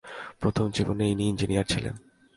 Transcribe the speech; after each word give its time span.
প্রথম 0.39 0.65
জীবনে 0.69 1.05
ইনি 1.09 1.25
ইঞ্জিনীয়র 1.29 1.65
ছিলেন। 1.69 1.95